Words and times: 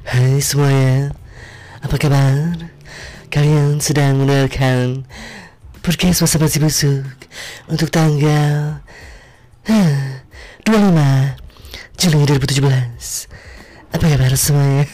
Hai 0.00 0.40
semuanya, 0.40 1.12
apa 1.84 2.00
kabar? 2.00 2.56
Kalian 3.28 3.84
sedang 3.84 4.16
mendengarkan 4.16 5.04
podcast 5.84 6.24
masa 6.24 6.40
basi 6.40 6.56
busuk 6.56 7.04
untuk 7.68 7.92
tanggal 7.92 8.80
huh, 9.68 9.96
25 10.64 12.00
Juli 12.00 12.24
2017. 12.32 13.92
Apa 13.92 14.04
kabar 14.08 14.32
semuanya? 14.40 14.88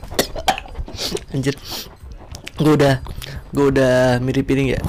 Anjir, 1.30 1.54
gue 2.58 2.72
udah 2.74 2.98
gue 3.54 3.66
udah 3.70 4.18
mirip 4.18 4.50
ini 4.50 4.74
ya 4.74 4.82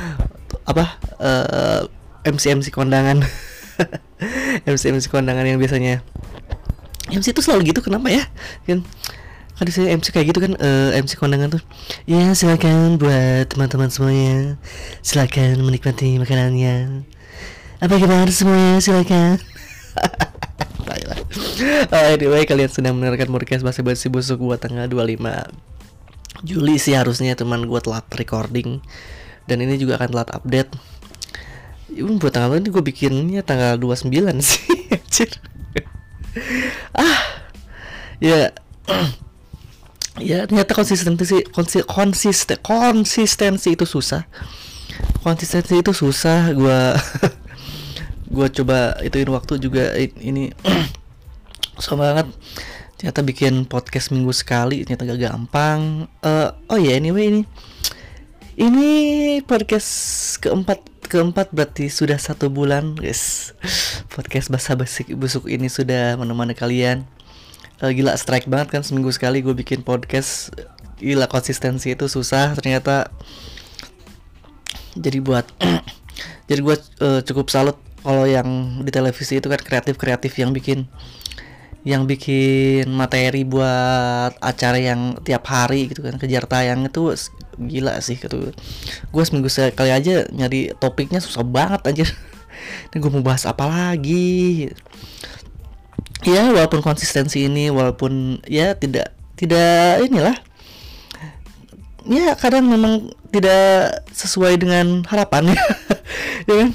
apa 0.70 0.96
uh, 1.20 1.84
MC 2.24 2.56
MC 2.56 2.72
kondangan 2.72 3.20
MC 4.72 4.82
MC 4.88 5.12
kondangan 5.12 5.44
yang 5.44 5.60
biasanya 5.60 6.00
MC 7.12 7.36
itu 7.36 7.44
selalu 7.44 7.70
gitu 7.70 7.84
kenapa 7.84 8.08
ya? 8.08 8.24
Kan 8.64 8.82
kan 9.52 9.68
saya 9.68 9.94
MC 9.94 10.10
kayak 10.10 10.34
gitu 10.34 10.40
kan 10.42 10.52
uh, 10.58 10.90
MC 10.96 11.14
kondangan 11.20 11.54
tuh. 11.54 11.62
Ya 12.08 12.32
silakan 12.32 12.96
buat 12.98 13.52
teman-teman 13.52 13.92
semuanya 13.92 14.56
silakan 15.04 15.62
menikmati 15.62 16.18
makanannya. 16.18 17.06
Apa 17.78 17.94
kabar 18.00 18.26
semuanya? 18.32 18.80
Silakan. 18.80 19.38
Uh, 21.62 22.12
anyway 22.12 22.44
kalian 22.44 22.68
sedang 22.68 22.98
mendengarkan 22.98 23.30
podcast 23.30 23.62
bahasa 23.64 23.80
basi 23.80 24.10
busuk 24.10 24.42
buat 24.42 24.60
tanggal 24.60 24.84
25 24.90 25.22
Juli 26.42 26.74
sih 26.76 26.98
harusnya 26.98 27.38
teman 27.38 27.70
gue 27.70 27.80
telat 27.80 28.04
recording. 28.18 28.82
Dan 29.46 29.62
ini 29.62 29.78
juga 29.78 29.96
akan 29.96 30.10
telat 30.10 30.30
update. 30.34 30.70
Ibu 31.92 32.18
buat 32.18 32.34
tanggal 32.34 32.58
ini 32.58 32.68
gue 32.68 32.82
bikinnya 32.82 33.40
tanggal 33.46 33.78
29 33.78 34.10
sih 34.42 34.68
Ah 36.96 37.42
Ya. 38.22 38.54
Ya 40.22 40.46
ternyata 40.46 40.78
konsistensi 40.78 41.42
konsi, 41.50 41.82
konsisten 41.82 42.58
konsistensi 42.62 43.74
itu 43.74 43.82
susah. 43.82 44.22
Konsistensi 45.26 45.82
itu 45.82 45.90
susah. 45.90 46.54
Gue 46.54 46.80
gue 48.36 48.46
coba 48.62 48.94
ituin 49.02 49.26
waktu 49.34 49.58
juga 49.58 49.98
ini. 49.98 50.54
Susah 51.82 51.98
banget. 51.98 52.30
Ternyata 52.94 53.26
bikin 53.26 53.66
podcast 53.66 54.14
minggu 54.14 54.30
sekali 54.30 54.86
ternyata 54.86 55.02
gak 55.02 55.22
gampang. 55.26 56.06
Uh, 56.22 56.54
oh 56.70 56.78
ya 56.78 56.94
yeah, 56.94 57.02
anyway 57.02 57.26
ini. 57.26 57.42
Ini 58.54 58.90
podcast 59.42 59.90
keempat 60.38 60.91
keempat 61.12 61.52
berarti 61.52 61.92
sudah 61.92 62.16
satu 62.16 62.48
bulan 62.48 62.96
guys. 62.96 63.52
Podcast 64.16 64.48
basa 64.48 64.72
basi 64.72 65.04
busuk 65.12 65.44
ini 65.44 65.68
sudah 65.68 66.16
menemani 66.16 66.56
kalian. 66.56 67.04
Uh, 67.84 67.92
gila 67.92 68.16
strike 68.16 68.48
banget 68.48 68.72
kan 68.72 68.80
seminggu 68.80 69.12
sekali 69.12 69.44
gue 69.44 69.52
bikin 69.52 69.84
podcast. 69.84 70.56
Gila 70.96 71.28
konsistensi 71.28 71.92
itu 71.92 72.08
susah 72.08 72.56
ternyata. 72.56 73.12
Jadi 74.96 75.20
buat 75.20 75.44
jadi 76.48 76.60
gue 76.64 76.76
uh, 77.04 77.20
cukup 77.20 77.52
salut 77.52 77.76
kalau 78.00 78.24
yang 78.24 78.80
di 78.80 78.88
televisi 78.88 79.36
itu 79.36 79.52
kan 79.52 79.60
kreatif 79.60 80.00
kreatif 80.00 80.32
yang 80.40 80.56
bikin 80.56 80.88
yang 81.84 82.08
bikin 82.08 82.88
materi 82.88 83.44
buat 83.44 84.32
acara 84.40 84.80
yang 84.80 85.20
tiap 85.20 85.44
hari 85.44 85.92
gitu 85.92 86.00
kan 86.06 86.16
kejar 86.16 86.48
tayang 86.48 86.88
itu 86.88 87.12
gila 87.60 88.00
sih 88.00 88.16
gitu 88.16 88.52
gue 89.12 89.22
seminggu 89.24 89.52
sekali 89.52 89.92
aja 89.92 90.24
nyari 90.32 90.72
topiknya 90.76 91.20
susah 91.20 91.44
banget 91.44 91.80
anjir. 91.84 92.08
Ini 92.92 92.96
gue 93.00 93.10
mau 93.10 93.24
bahas 93.24 93.48
apa 93.48 93.64
lagi? 93.66 94.70
Ya 96.22 96.54
walaupun 96.54 96.86
konsistensi 96.86 97.42
ini 97.42 97.66
walaupun 97.74 98.38
ya 98.46 98.78
tidak 98.78 99.10
tidak 99.34 100.06
inilah. 100.06 100.38
Ya 102.06 102.38
kadang 102.38 102.70
memang 102.70 103.10
tidak 103.34 104.06
sesuai 104.14 104.60
dengan 104.60 105.02
harapan. 105.08 105.50
Ya 106.42 106.58
kan? 106.58 106.70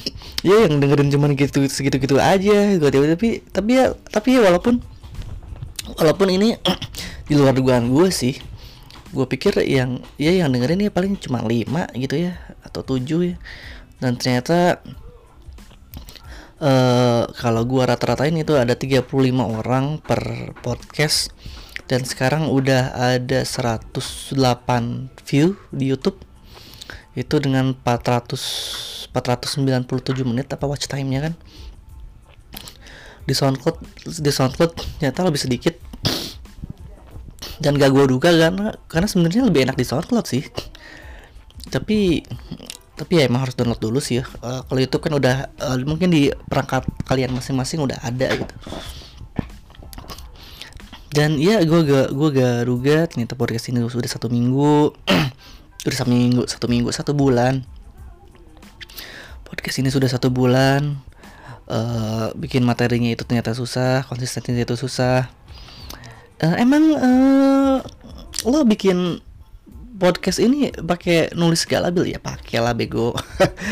Ya 0.48 0.64
yang 0.64 0.80
dengerin 0.80 1.12
cuman 1.12 1.36
gitu 1.36 1.68
segitu 1.68 2.00
gitu 2.00 2.16
aja 2.24 2.72
gue 2.80 2.88
tapi 2.88 3.44
tapi 3.52 3.72
ya 3.76 3.92
tapi 4.08 4.40
ya 4.40 4.48
walaupun 4.48 4.80
walaupun 6.00 6.28
ini 6.32 6.56
di 7.28 7.36
luar 7.36 7.52
dugaan 7.52 7.92
gue 7.92 8.08
sih 8.08 8.40
gue 9.12 9.26
pikir 9.28 9.64
yang 9.64 10.04
ya 10.20 10.32
yang 10.36 10.52
dengerin 10.52 10.84
ini 10.84 10.92
paling 10.92 11.16
cuma 11.16 11.44
lima 11.44 11.88
gitu 11.96 12.20
ya 12.20 12.40
atau 12.64 12.84
tujuh 12.84 13.34
ya. 13.34 13.36
Dan 13.98 14.20
ternyata 14.20 14.84
uh, 16.62 17.26
kalau 17.34 17.64
gue 17.66 17.84
rata-ratain 17.84 18.38
itu 18.38 18.54
ada 18.54 18.78
35 18.78 19.10
orang 19.40 19.98
per 20.04 20.54
podcast 20.62 21.34
dan 21.88 22.04
sekarang 22.04 22.52
udah 22.52 22.94
ada 23.16 23.48
108 23.48 23.96
view 25.24 25.56
di 25.72 25.86
YouTube. 25.90 26.20
Itu 27.18 27.42
dengan 27.42 27.74
400 27.74 29.08
497 29.18 30.22
menit 30.28 30.52
apa 30.54 30.70
watch 30.70 30.86
time-nya 30.86 31.32
kan. 31.32 31.34
Di 33.26 33.34
SoundCloud 33.34 33.78
di 34.22 34.32
SoundCloud 34.32 35.02
ternyata 35.02 35.26
lebih 35.26 35.42
sedikit 35.42 35.87
dan 37.68 37.76
gak 37.76 37.92
gue 37.92 38.08
duga 38.08 38.32
karena 38.32 38.72
karena 38.88 39.08
sebenarnya 39.12 39.44
lebih 39.44 39.68
enak 39.68 39.76
di 39.76 39.84
SoundCloud 39.84 40.24
sih. 40.24 40.48
Tapi 41.68 42.24
tapi 42.96 43.20
ya 43.20 43.28
emang 43.28 43.44
harus 43.44 43.60
download 43.60 43.84
dulu 43.84 44.00
sih 44.00 44.24
ya. 44.24 44.26
Uh, 44.40 44.64
kalau 44.64 44.80
YouTube 44.80 45.04
kan 45.04 45.20
udah 45.20 45.52
uh, 45.60 45.76
mungkin 45.84 46.08
di 46.08 46.32
perangkat 46.48 46.88
kalian 47.04 47.36
masing-masing 47.36 47.84
udah 47.84 48.00
ada 48.00 48.32
gitu. 48.40 48.56
Dan 51.12 51.36
ya 51.44 51.60
gue 51.60 51.80
gak 51.84 52.16
gue 52.16 52.30
gak 52.40 52.60
duga 52.72 53.04
ternyata 53.12 53.36
podcast 53.36 53.68
ini 53.68 53.84
sudah 53.84 54.08
satu 54.08 54.32
minggu. 54.32 54.96
Sudah 55.78 56.04
satu 56.04 56.12
minggu 56.12 56.44
satu 56.48 56.66
minggu 56.72 56.90
satu 56.96 57.12
bulan. 57.16 57.64
Podcast 59.48 59.80
ini 59.80 59.88
sudah 59.88 60.12
satu 60.12 60.28
bulan. 60.28 61.00
Uh, 61.64 62.32
bikin 62.36 62.64
materinya 62.68 63.08
itu 63.08 63.24
ternyata 63.24 63.56
susah 63.56 64.04
konsistensinya 64.08 64.68
itu 64.68 64.76
susah 64.76 65.32
uh, 66.44 66.56
emang 66.58 66.84
uh, 66.98 67.78
lo 68.46 68.60
bikin 68.66 69.22
podcast 69.98 70.38
ini 70.38 70.70
pakai 70.74 71.34
nulis 71.34 71.66
segala 71.66 71.90
bil? 71.90 72.06
Ya 72.06 72.22
pakai 72.22 72.62
lah 72.62 72.78
bego. 72.78 73.18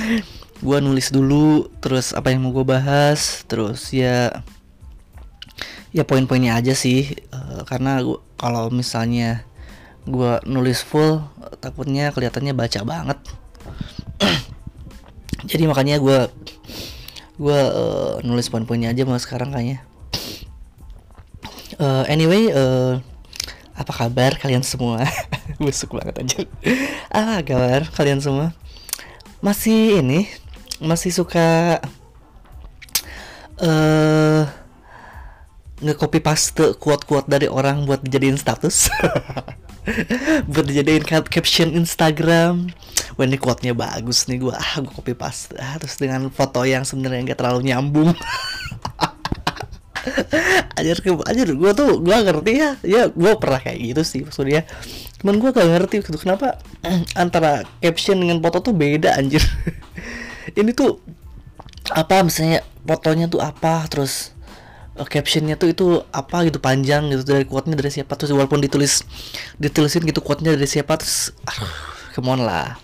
Gua 0.66 0.82
nulis 0.82 1.14
dulu 1.14 1.70
terus 1.84 2.16
apa 2.16 2.32
yang 2.32 2.42
mau 2.42 2.56
gue 2.56 2.66
bahas 2.66 3.44
terus 3.46 3.92
ya 3.92 4.42
ya 5.94 6.04
poin-poinnya 6.08 6.58
aja 6.58 6.74
sih. 6.74 7.14
Uh, 7.30 7.62
karena 7.68 8.02
gua 8.02 8.24
kalau 8.40 8.72
misalnya 8.74 9.46
gua 10.08 10.42
nulis 10.48 10.82
full 10.82 11.22
takutnya 11.62 12.10
kelihatannya 12.16 12.56
baca 12.56 12.82
banget. 12.82 13.20
Jadi 15.50 15.64
makanya 15.70 16.02
gue 16.02 16.20
gue 17.36 17.60
uh, 17.60 18.24
nulis 18.24 18.48
poin-poinnya 18.48 18.96
aja 18.96 19.04
mau 19.04 19.20
sekarang 19.20 19.52
kayaknya 19.52 19.84
uh, 21.80 22.04
anyway 22.08 22.52
uh, 22.52 23.00
apa 23.76 23.92
kabar 23.92 24.40
kalian 24.40 24.64
semua? 24.64 25.04
Busuk 25.62 25.96
banget 25.96 26.16
aja 26.24 26.40
ah 27.12 27.40
kabar 27.44 27.88
kalian 27.92 28.24
semua? 28.24 28.56
Masih 29.44 30.00
ini 30.00 30.28
masih 30.80 31.12
suka 31.12 31.80
uh, 33.60 34.44
nge-copy 35.84 36.24
paste 36.24 36.76
quote-quote 36.80 37.28
dari 37.28 37.48
orang 37.52 37.84
buat 37.84 38.00
dijadiin 38.00 38.40
status. 38.40 38.88
Buat 40.50 40.66
dijadiin 40.66 41.06
caption 41.06 41.78
Instagram. 41.78 42.74
Wah 43.22 43.26
ini 43.28 43.38
quote-nya 43.38 43.78
bagus 43.78 44.26
nih 44.26 44.42
gue 44.42 44.50
ah 44.50 44.82
gue 44.82 44.90
copy 44.90 45.14
paste. 45.14 45.54
Ah, 45.62 45.78
terus 45.78 46.02
dengan 46.02 46.26
foto 46.34 46.66
yang 46.66 46.82
sebenarnya 46.82 47.22
nggak 47.22 47.40
terlalu 47.40 47.70
nyambung 47.70 48.18
ajar 50.80 50.98
ke 51.02 51.10
ajar 51.26 51.48
gue 51.52 51.72
tuh 51.76 51.90
gue 52.02 52.16
ngerti 52.16 52.52
ya. 52.56 52.72
Ya 52.86 53.04
gue 53.10 53.32
pernah 53.38 53.60
kayak 53.62 53.80
gitu 53.82 54.02
sih 54.06 54.22
maksudnya. 54.26 54.64
Cuman 55.22 55.42
gue 55.42 55.50
gak 55.50 55.68
ngerti 55.68 55.96
gitu 56.06 56.18
kenapa 56.22 56.62
antara 57.24 57.66
caption 57.82 58.22
dengan 58.22 58.40
foto 58.40 58.72
tuh 58.72 58.74
beda 58.74 59.18
anjir. 59.18 59.42
Ini 60.60 60.72
tuh 60.72 61.02
apa 61.94 62.26
misalnya 62.26 62.66
fotonya 62.86 63.30
tuh 63.30 63.42
apa 63.42 63.86
terus 63.90 64.34
uh, 64.98 65.06
captionnya 65.06 65.58
tuh 65.58 65.70
itu 65.70 65.86
apa 66.10 66.46
gitu 66.50 66.58
panjang 66.58 67.10
gitu 67.14 67.26
dari 67.26 67.46
quote-nya 67.46 67.76
dari 67.78 67.92
siapa. 67.92 68.14
Terus 68.18 68.34
walaupun 68.34 68.62
ditulis 68.62 69.06
ditulisin 69.58 70.06
gitu 70.06 70.22
quote-nya 70.22 70.54
dari 70.54 70.70
siapa 70.70 70.98
terus 70.98 71.34
aduh 71.46 71.74
come 72.14 72.30
on 72.32 72.42
lah. 72.46 72.78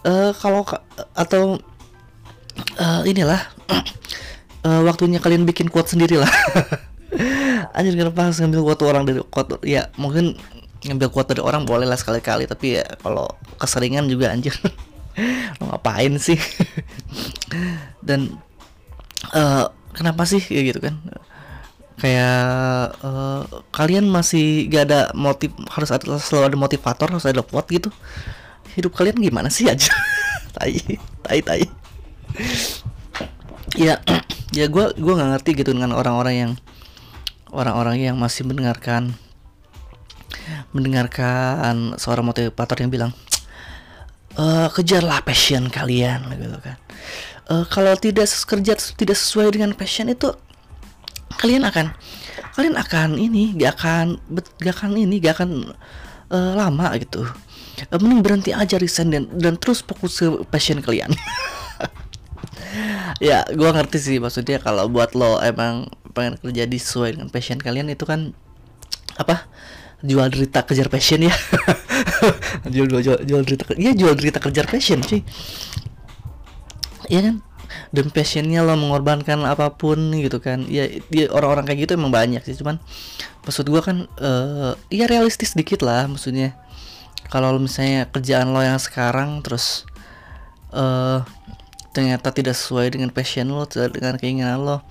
Uh, 0.00 0.32
kalau 0.40 0.64
atau 1.12 1.60
uh, 2.80 3.02
inilah 3.04 3.40
uh, 4.66 4.82
waktunya 4.84 5.22
kalian 5.22 5.44
bikin 5.48 5.68
quote 5.68 5.92
sendiri 5.92 6.20
lah 6.20 6.30
anjir 7.76 7.94
kenapa 7.94 8.30
harus 8.30 8.38
ngambil 8.42 8.62
quote 8.66 8.82
orang 8.86 9.02
dari 9.06 9.20
quote 9.22 9.60
ya 9.66 9.90
mungkin 9.98 10.38
ngambil 10.80 11.08
quote 11.12 11.28
dari 11.36 11.42
orang 11.44 11.68
boleh 11.68 11.84
lah 11.84 11.98
sekali-kali 11.98 12.48
tapi 12.48 12.80
ya 12.80 12.84
kalau 13.04 13.28
keseringan 13.60 14.08
juga 14.08 14.32
anjir. 14.32 14.56
Lo 15.60 15.68
ngapain 15.68 16.16
sih? 16.16 16.40
Dan 18.06 18.40
uh, 19.36 19.68
kenapa 19.92 20.24
sih 20.24 20.40
kayak 20.40 20.64
gitu 20.72 20.80
kan? 20.80 20.94
Kayak 22.00 22.96
uh, 23.04 23.44
kalian 23.76 24.08
masih 24.08 24.72
gak 24.72 24.88
ada 24.88 25.00
motif 25.12 25.52
harus 25.68 25.92
ada 25.92 26.16
selalu 26.16 26.56
ada 26.56 26.56
motivator 26.56 27.12
harus 27.12 27.28
ada 27.28 27.44
quote 27.44 27.68
gitu. 27.76 27.90
Hidup 28.72 28.96
kalian 28.96 29.20
gimana 29.20 29.52
sih 29.52 29.68
aja 29.68 29.92
tai 30.56 30.78
tai 31.26 31.42
tai 31.42 31.62
ya 33.76 34.02
ya 34.58 34.66
gue 34.66 34.84
gue 34.94 35.12
nggak 35.14 35.30
ngerti 35.36 35.50
gitu 35.62 35.70
dengan 35.74 35.94
orang-orang 35.94 36.34
yang 36.34 36.52
orang-orang 37.50 37.98
yang 37.98 38.16
masih 38.18 38.46
mendengarkan 38.46 39.14
mendengarkan 40.70 41.94
seorang 41.98 42.26
motivator 42.26 42.78
yang 42.78 42.90
bilang 42.90 43.12
e, 44.34 44.70
kejarlah 44.70 45.22
passion 45.22 45.66
kalian 45.70 46.26
gitu 46.34 46.58
kan. 46.62 46.78
E, 47.50 47.54
kalau 47.66 47.94
tidak 47.98 48.26
kerja 48.26 48.74
tidak 48.74 49.16
sesuai 49.18 49.54
dengan 49.54 49.74
passion 49.74 50.10
itu 50.10 50.30
kalian 51.38 51.66
akan 51.66 51.94
kalian 52.54 52.76
akan 52.76 53.08
ini 53.18 53.54
gak 53.54 53.78
akan 53.78 54.18
gak 54.58 54.74
akan 54.76 54.98
ini 54.98 55.22
gak 55.22 55.40
akan 55.40 55.72
uh, 56.30 56.52
lama 56.58 56.92
gitu. 56.98 57.24
Mending 57.96 58.20
berhenti 58.20 58.50
aja 58.52 58.76
resign 58.76 59.08
dan 59.08 59.24
dan 59.32 59.54
terus 59.56 59.80
fokus 59.80 60.20
ke 60.20 60.28
passion 60.52 60.84
kalian 60.84 61.08
ya 63.18 63.42
gua 63.58 63.74
ngerti 63.74 63.98
sih 63.98 64.16
maksudnya 64.22 64.62
kalau 64.62 64.86
buat 64.86 65.18
lo 65.18 65.42
emang 65.42 65.90
pengen 66.14 66.38
kerja 66.38 66.64
di 66.66 66.78
dengan 66.78 67.28
passion 67.30 67.58
kalian 67.58 67.90
itu 67.90 68.06
kan 68.06 68.34
apa 69.18 69.50
jual 70.00 70.28
derita 70.32 70.64
kejar 70.64 70.88
passion 70.88 71.20
ya. 71.20 71.34
Jual, 72.68 72.88
jual 72.92 73.02
jual 73.04 73.18
jual 73.20 73.42
derita 73.44 73.64
ya 73.76 73.92
jual 73.92 74.16
derita 74.16 74.40
kejar 74.40 74.66
passion 74.68 75.04
sih. 75.04 75.20
Iya 77.12 77.20
kan? 77.30 77.36
Dan 77.90 78.10
passionnya 78.10 78.64
lo 78.64 78.74
mengorbankan 78.78 79.44
apa 79.44 79.76
pun 79.76 80.14
gitu 80.16 80.40
kan. 80.40 80.64
Ya, 80.66 80.88
ya 81.12 81.28
orang-orang 81.30 81.68
kayak 81.68 81.78
gitu 81.86 82.00
emang 82.00 82.12
banyak 82.14 82.40
sih 82.42 82.56
cuman 82.56 82.80
maksud 83.44 83.68
gua 83.68 83.84
kan 83.84 84.08
uh, 84.20 84.72
ya 84.88 85.04
realistis 85.04 85.52
dikit 85.52 85.84
lah 85.84 86.08
maksudnya. 86.08 86.56
Kalau 87.30 87.54
misalnya 87.62 88.10
kerjaan 88.10 88.50
lo 88.50 88.58
yang 88.64 88.80
sekarang 88.80 89.44
terus 89.44 89.86
uh, 90.74 91.22
ternyata 91.90 92.30
tidak 92.30 92.54
sesuai 92.54 92.94
dengan 92.94 93.10
passion 93.10 93.50
lo 93.50 93.66
dengan 93.66 94.14
keinginan 94.18 94.62
lo. 94.62 94.82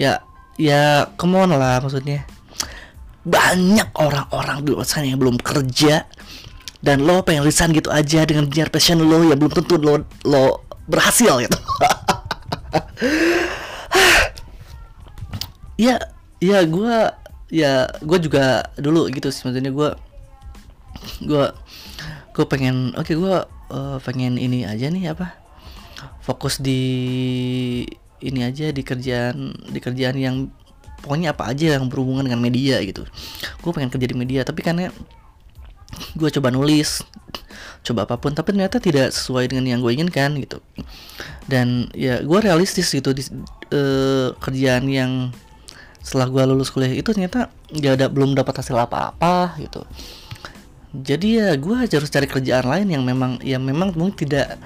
Ya 0.00 0.24
ya 0.56 1.08
come 1.16 1.40
on 1.40 1.52
lah 1.52 1.80
maksudnya. 1.80 2.24
Banyak 3.20 3.92
orang-orang 4.00 4.64
di 4.64 4.72
luar 4.72 4.88
sana 4.88 5.04
yang 5.04 5.20
belum 5.20 5.36
kerja 5.36 6.08
dan 6.80 7.04
lo 7.04 7.20
pengen 7.20 7.44
resign 7.44 7.76
gitu 7.76 7.92
aja 7.92 8.24
dengan 8.24 8.48
biar 8.48 8.72
passion 8.72 9.00
lo 9.04 9.20
ya 9.28 9.36
belum 9.36 9.52
tentu 9.52 9.76
lo 9.76 10.04
lo 10.24 10.64
berhasil 10.88 11.44
gitu. 11.44 11.58
Ya 15.80 15.96
ya 16.44 16.60
gue 16.68 16.96
ya 17.48 17.88
gue 18.04 18.18
juga 18.20 18.68
dulu 18.76 19.08
gitu 19.08 19.32
sih 19.32 19.48
maksudnya 19.48 19.72
gue 19.72 19.90
gue 21.24 21.44
gue 22.36 22.44
pengen 22.44 22.92
oke 23.00 23.08
okay, 23.08 23.16
gue 23.16 23.36
uh, 23.72 23.96
pengen 24.04 24.36
ini 24.36 24.68
aja 24.68 24.92
nih 24.92 25.16
apa 25.16 25.39
fokus 26.20 26.60
di 26.60 26.82
ini 28.20 28.40
aja 28.44 28.68
di 28.68 28.84
kerjaan 28.84 29.56
di 29.72 29.80
kerjaan 29.80 30.16
yang 30.20 30.36
pokoknya 31.00 31.32
apa 31.32 31.48
aja 31.48 31.80
yang 31.80 31.88
berhubungan 31.88 32.28
dengan 32.28 32.40
media 32.44 32.80
gitu. 32.84 33.08
Gue 33.64 33.72
pengen 33.72 33.88
kerja 33.88 34.06
di 34.06 34.16
media 34.16 34.44
tapi 34.44 34.60
karena 34.60 34.92
gue 36.14 36.30
coba 36.30 36.54
nulis 36.54 37.02
coba 37.80 38.04
apa 38.06 38.20
pun 38.20 38.30
tapi 38.36 38.54
ternyata 38.54 38.78
tidak 38.78 39.10
sesuai 39.10 39.50
dengan 39.50 39.64
yang 39.66 39.80
gue 39.80 39.92
inginkan 39.96 40.36
gitu. 40.38 40.60
Dan 41.48 41.88
ya 41.96 42.20
gue 42.20 42.38
realistis 42.38 42.92
gitu 42.92 43.16
di 43.16 43.24
uh, 43.72 44.36
kerjaan 44.36 44.86
yang 44.86 45.32
setelah 46.00 46.28
gue 46.28 46.42
lulus 46.48 46.72
kuliah 46.72 46.92
itu 46.92 47.12
ternyata 47.12 47.52
gak 47.76 48.00
ada 48.00 48.06
belum 48.08 48.36
dapat 48.36 48.60
hasil 48.60 48.76
apa-apa 48.76 49.56
gitu. 49.60 49.84
Jadi 50.90 51.38
ya 51.38 51.54
gue 51.54 51.74
harus 51.76 52.10
cari 52.10 52.26
kerjaan 52.26 52.66
lain 52.66 52.88
yang 52.90 53.02
memang 53.06 53.38
ya 53.40 53.56
memang 53.62 53.94
mungkin 53.94 54.26
tidak 54.26 54.58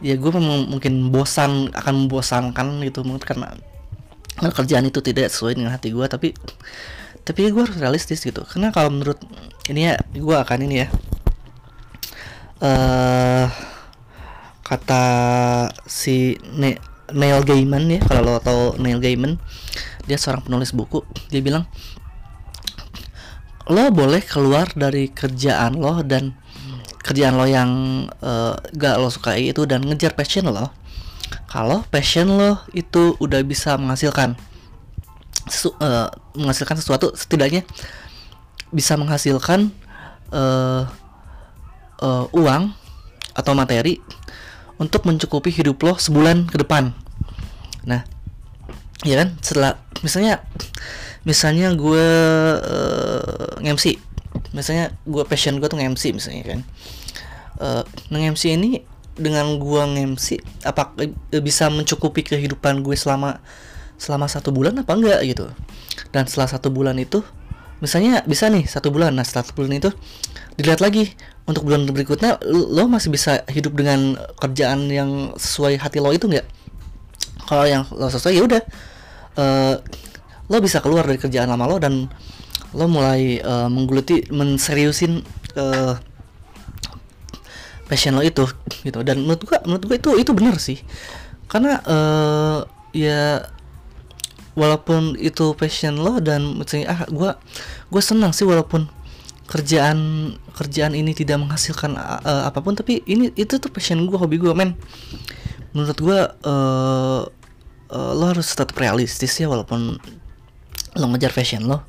ya 0.00 0.16
gue 0.16 0.30
memang 0.32 0.68
mungkin 0.72 1.12
bosan 1.12 1.68
akan 1.76 1.94
membosankan 2.04 2.80
gitu 2.88 3.04
mungkin 3.04 3.24
karena 3.24 3.48
kerjaan 4.40 4.88
itu 4.88 5.04
tidak 5.04 5.28
sesuai 5.28 5.60
dengan 5.60 5.76
hati 5.76 5.92
gue 5.92 6.06
tapi 6.08 6.32
tapi 7.20 7.46
gue 7.52 7.62
harus 7.62 7.76
realistis 7.76 8.24
gitu. 8.24 8.42
Karena 8.48 8.72
kalau 8.72 8.90
menurut 8.90 9.20
ini 9.68 9.92
ya 9.92 9.94
gue 10.00 10.36
akan 10.36 10.58
ini 10.66 10.82
ya 10.82 10.88
uh, 12.64 13.46
kata 14.64 15.04
si 15.84 16.38
ne 16.56 16.80
Neil 17.10 17.42
Gaiman 17.42 17.90
ya 17.90 18.00
kalau 18.06 18.22
lo 18.22 18.38
tau 18.38 18.78
Neil 18.78 19.02
Gaiman 19.02 19.36
dia 20.08 20.16
seorang 20.16 20.46
penulis 20.46 20.72
buku. 20.72 21.04
Dia 21.28 21.44
bilang 21.44 21.68
lo 23.70 23.84
boleh 23.94 24.24
keluar 24.24 24.72
dari 24.74 25.12
kerjaan 25.12 25.78
lo 25.78 26.02
dan 26.02 26.34
kerjaan 27.00 27.36
lo 27.36 27.48
yang 27.48 27.70
uh, 28.20 28.54
gak 28.76 29.00
lo 29.00 29.08
sukai 29.08 29.48
itu 29.48 29.64
dan 29.64 29.80
ngejar 29.84 30.12
passion 30.12 30.48
lo 30.48 30.68
kalau 31.48 31.82
passion 31.88 32.28
lo 32.28 32.60
itu 32.76 33.16
udah 33.18 33.40
bisa 33.42 33.74
menghasilkan 33.80 34.36
sesu, 35.48 35.72
uh, 35.80 36.12
menghasilkan 36.36 36.76
sesuatu 36.78 37.10
setidaknya 37.16 37.66
bisa 38.70 38.94
menghasilkan 38.94 39.74
uh, 40.30 40.86
uh, 42.00 42.24
uang 42.30 42.70
atau 43.34 43.52
materi 43.54 43.98
untuk 44.80 45.04
mencukupi 45.04 45.52
hidup 45.52 45.76
lo 45.84 45.94
sebulan 46.00 46.48
ke 46.48 46.56
depan. 46.56 46.96
Nah, 47.84 48.00
ya 49.04 49.20
kan 49.20 49.36
setelah 49.44 49.76
misalnya 50.00 50.40
misalnya 51.28 51.68
gue 51.76 52.06
uh, 52.64 53.60
nge-MC 53.60 54.00
misalnya 54.50 54.94
gue 55.06 55.22
passion 55.26 55.58
gue 55.58 55.68
tuh 55.70 55.78
nge-MC 55.78 56.14
misalnya 56.14 56.44
kan. 56.56 56.60
Uh, 57.60 57.82
nge-MC 58.10 58.56
ini 58.56 58.70
dengan 59.14 59.60
gue 59.60 59.82
nge-MC 59.82 60.40
apa 60.64 60.96
bisa 61.44 61.68
mencukupi 61.68 62.24
kehidupan 62.24 62.80
gue 62.80 62.96
selama 62.96 63.42
selama 64.00 64.26
satu 64.32 64.50
bulan 64.50 64.80
apa 64.80 64.92
enggak 64.96 65.20
gitu. 65.28 65.46
Dan 66.10 66.24
setelah 66.24 66.48
satu 66.48 66.72
bulan 66.72 66.96
itu 66.96 67.20
misalnya 67.84 68.24
bisa 68.24 68.48
nih 68.48 68.64
satu 68.64 68.88
bulan. 68.88 69.12
Nah 69.12 69.24
setelah 69.24 69.44
satu 69.44 69.54
bulan 69.60 69.76
itu 69.76 69.90
dilihat 70.56 70.80
lagi. 70.80 71.12
Untuk 71.48 71.66
bulan 71.66 71.82
berikutnya 71.82 72.38
lo 72.46 72.86
masih 72.86 73.10
bisa 73.10 73.42
hidup 73.50 73.74
dengan 73.74 74.14
kerjaan 74.38 74.86
yang 74.86 75.34
sesuai 75.34 75.82
hati 75.82 75.98
lo 75.98 76.14
itu 76.14 76.30
nggak 76.30 76.46
kalau 77.50 77.66
yang 77.66 77.82
lo 77.90 78.06
sesuai 78.06 78.38
ya 78.38 78.42
udah. 78.46 78.62
Uh, 79.34 79.74
lo 80.50 80.58
bisa 80.62 80.78
keluar 80.78 81.06
dari 81.06 81.18
kerjaan 81.18 81.50
lama 81.50 81.66
lo 81.66 81.82
dan 81.82 82.06
lo 82.76 82.86
mulai 82.86 83.42
uh, 83.42 83.66
menggeluti 83.66 84.30
menseriusin 84.30 85.26
uh, 85.58 85.98
passion 87.90 88.14
lo 88.14 88.22
itu 88.22 88.46
gitu. 88.86 89.02
Dan 89.02 89.26
menurut 89.26 89.42
gua 89.46 89.58
menurut 89.66 89.84
gua 89.86 89.96
itu 89.98 90.10
itu 90.18 90.32
benar 90.34 90.56
sih. 90.62 90.78
Karena 91.50 91.82
uh, 91.82 92.58
ya 92.94 93.46
walaupun 94.58 95.14
itu 95.18 95.54
passion 95.54 95.98
lo 95.98 96.18
dan 96.18 96.58
misalnya 96.58 96.90
ah 96.90 97.00
gue 97.06 97.30
gue 97.88 98.02
senang 98.02 98.34
sih 98.34 98.42
walaupun 98.42 98.90
kerjaan 99.46 99.98
kerjaan 100.54 100.94
ini 100.94 101.14
tidak 101.14 101.42
menghasilkan 101.42 101.94
uh, 101.98 102.46
apa 102.46 102.58
pun 102.62 102.74
tapi 102.78 103.02
ini 103.06 103.34
itu 103.34 103.58
tuh 103.58 103.70
passion 103.70 104.02
gue 104.06 104.18
hobi 104.18 104.38
gue 104.38 104.50
men. 104.54 104.74
Menurut 105.70 105.98
gue 105.98 106.20
uh, 106.46 107.22
uh, 107.90 108.12
lo 108.14 108.24
harus 108.26 108.46
tetap 108.50 108.74
realistis 108.78 109.34
ya 109.38 109.46
walaupun 109.46 109.98
lo 110.98 111.06
ngejar 111.14 111.30
fashion 111.30 111.66
lo 111.66 111.82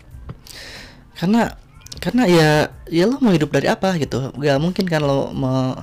karena 1.21 1.53
karena 2.01 2.25
ya 2.25 2.49
ya 2.89 3.05
lo 3.05 3.21
mau 3.21 3.29
hidup 3.29 3.53
dari 3.53 3.69
apa 3.69 3.93
gitu. 4.01 4.33
Gak 4.33 4.57
mungkin 4.57 4.89
kan 4.89 5.05
lo 5.05 5.29
mau 5.29 5.77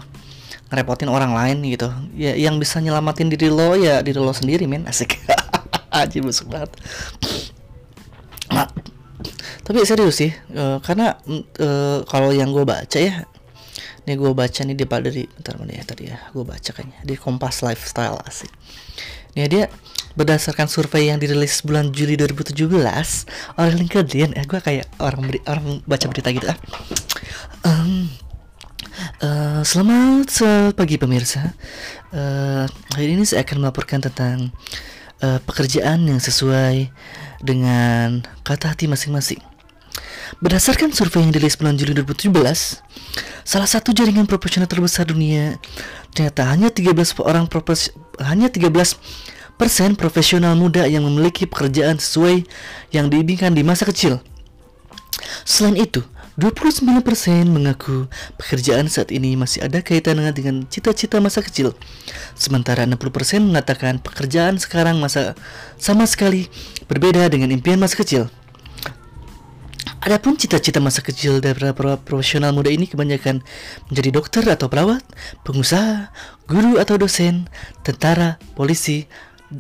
ngerepotin 0.66 1.06
orang 1.06 1.30
lain 1.30 1.62
gitu. 1.62 1.86
Ya 2.18 2.34
yang 2.34 2.58
bisa 2.58 2.82
nyelamatin 2.82 3.30
diri 3.30 3.46
lo 3.46 3.78
ya 3.78 4.02
diri 4.02 4.18
lo 4.18 4.34
sendiri 4.34 4.66
men. 4.66 4.82
Asik. 4.90 5.14
Aja 5.94 6.18
busuk 6.18 6.50
banget. 6.50 6.74
Nah, 8.50 8.66
tapi 9.62 9.84
serius 9.86 10.18
sih 10.18 10.34
uh, 10.56 10.82
karena 10.82 11.14
uh, 11.60 12.02
kalau 12.08 12.34
yang 12.34 12.50
gue 12.50 12.64
baca 12.64 12.98
ya 12.98 13.28
ini 14.08 14.16
gue 14.16 14.32
baca 14.32 14.60
nih 14.64 14.72
dia 14.72 14.88
dari 14.88 15.28
bentar 15.28 15.54
mana 15.60 15.72
ya 15.76 15.84
tadi 15.84 16.08
ya 16.10 16.18
gue 16.34 16.42
baca 16.42 16.70
kayaknya. 16.74 16.98
Di 17.06 17.14
Kompas 17.14 17.62
Lifestyle 17.62 18.18
asik. 18.26 18.50
Ini 19.38 19.46
dia 19.46 19.64
berdasarkan 20.18 20.66
survei 20.66 21.14
yang 21.14 21.22
dirilis 21.22 21.62
bulan 21.62 21.94
Juli 21.94 22.18
2017 22.18 22.58
oleh 23.54 23.74
LinkedIn 23.78 24.34
eh 24.34 24.42
gue 24.42 24.58
kayak 24.58 24.90
orang 24.98 25.22
beri, 25.30 25.38
orang 25.46 25.78
baca 25.86 26.06
berita 26.10 26.34
gitu 26.34 26.50
ah 26.50 26.58
um, 27.70 28.10
Uh, 29.22 29.62
selamat 29.62 30.30
pagi 30.74 30.98
pemirsa. 30.98 31.54
Uh, 32.10 32.66
hari 32.94 33.14
ini 33.14 33.22
saya 33.22 33.46
akan 33.46 33.62
melaporkan 33.62 34.02
tentang 34.02 34.50
uh, 35.22 35.38
pekerjaan 35.46 36.02
yang 36.06 36.18
sesuai 36.18 36.90
dengan 37.38 38.26
kata 38.42 38.74
hati 38.74 38.90
masing-masing. 38.90 39.38
Berdasarkan 40.42 40.90
survei 40.94 41.22
yang 41.22 41.30
dirilis 41.30 41.58
bulan 41.58 41.78
Juli 41.78 41.94
2017, 41.94 42.34
salah 43.46 43.70
satu 43.70 43.94
jaringan 43.94 44.26
profesional 44.26 44.66
terbesar 44.66 45.06
dunia 45.06 45.62
ternyata 46.12 46.50
hanya 46.50 46.68
13 46.68 46.94
orang 47.22 47.46
profes 47.46 47.94
hanya 48.18 48.50
13 48.50 48.66
profesional 49.98 50.54
muda 50.54 50.86
yang 50.86 51.04
memiliki 51.04 51.44
pekerjaan 51.44 51.98
sesuai 51.98 52.46
yang 52.94 53.10
diinginkan 53.10 53.52
di 53.52 53.66
masa 53.66 53.84
kecil. 53.84 54.22
Selain 55.42 55.74
itu, 55.74 56.06
29% 56.38 56.94
mengaku 57.50 58.06
pekerjaan 58.38 58.86
saat 58.86 59.10
ini 59.10 59.34
masih 59.34 59.66
ada 59.66 59.82
kaitan 59.82 60.22
dengan 60.30 60.62
cita-cita 60.70 61.18
masa 61.18 61.42
kecil. 61.42 61.74
Sementara 62.38 62.86
60% 62.86 62.94
mengatakan 63.42 63.98
pekerjaan 63.98 64.54
sekarang 64.62 65.02
masa 65.02 65.34
sama 65.82 66.06
sekali 66.06 66.46
berbeda 66.86 67.26
dengan 67.26 67.50
impian 67.50 67.82
masa 67.82 67.98
kecil. 67.98 68.30
Adapun 69.98 70.38
cita-cita 70.38 70.78
masa 70.78 71.02
kecil 71.02 71.42
dari 71.42 71.74
para 71.74 71.98
profesional 71.98 72.54
muda 72.54 72.70
ini 72.70 72.86
kebanyakan 72.86 73.42
menjadi 73.90 74.10
dokter 74.14 74.46
atau 74.46 74.70
perawat, 74.70 75.02
pengusaha, 75.42 76.14
guru 76.46 76.78
atau 76.78 77.02
dosen, 77.02 77.50
tentara, 77.82 78.38
polisi, 78.54 79.10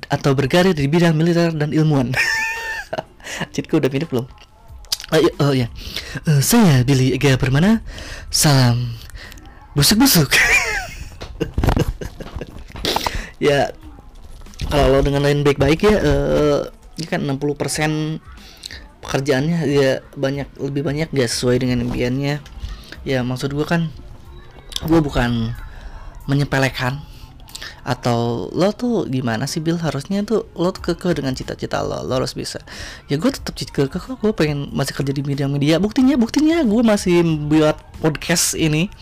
atau 0.08 0.36
berkarir 0.36 0.76
di 0.76 0.84
bidang 0.88 1.16
militer 1.16 1.52
dan 1.56 1.72
ilmuwan. 1.72 2.12
Citku 3.54 3.80
udah 3.80 3.88
pindah 3.88 4.08
belum? 4.08 4.26
Oh 5.40 5.56
ya, 5.56 5.72
uh, 6.28 6.40
saya 6.44 6.84
Billy 6.84 7.16
Ega 7.16 7.40
Permana. 7.40 7.80
Salam 8.28 8.92
busuk-busuk. 9.72 10.28
ya, 13.48 13.72
kalau 14.68 14.98
lo 14.98 15.00
dengan 15.00 15.24
lain 15.24 15.40
baik-baik 15.40 15.80
ya, 15.88 15.96
uh, 15.96 16.60
ini 17.00 17.06
kan 17.08 17.24
60% 17.24 18.20
pekerjaannya 19.08 19.64
ya 19.70 20.04
banyak 20.18 20.50
lebih 20.60 20.82
banyak 20.84 21.08
gak 21.14 21.30
sesuai 21.30 21.64
dengan 21.64 21.80
impiannya 21.86 22.44
ya 23.08 23.24
maksud 23.24 23.54
gue 23.56 23.64
kan 23.64 23.88
gue 24.84 25.00
bukan 25.00 25.56
menyepelekan 26.28 27.00
atau 27.82 28.48
lo 28.52 28.70
tuh 28.74 29.08
gimana 29.08 29.48
sih 29.48 29.64
Bill 29.64 29.80
harusnya 29.80 30.22
tuh 30.22 30.44
lo 30.54 30.70
tuh 30.70 30.92
kekeh 30.92 31.18
dengan 31.18 31.32
cita-cita 31.32 31.80
lo 31.82 32.04
lo 32.04 32.12
harus 32.22 32.36
bisa. 32.36 32.60
Ya 33.08 33.16
gue 33.16 33.30
tetap 33.32 33.56
kekeh 33.56 33.88
kok. 33.88 34.18
Gue 34.20 34.32
pengen 34.36 34.70
masih 34.70 34.94
kerja 34.94 35.12
di 35.12 35.22
media 35.24 35.46
media 35.48 35.80
buktinya 35.82 36.14
buktinya 36.14 36.62
gue 36.62 36.82
masih 36.84 37.24
buat 37.48 37.76
podcast 37.98 38.54
ini. 38.54 38.92